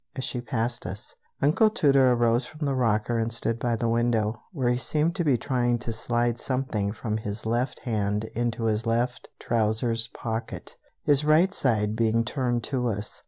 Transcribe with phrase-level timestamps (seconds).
[0.15, 1.13] as she passed us.
[1.43, 5.23] Uncle Tooter arose from the rocker and stood by the window, where he seemed to
[5.23, 11.23] be trying to slide something from his left hand into his left trousers pocket, his
[11.23, 13.19] right side being turned to us.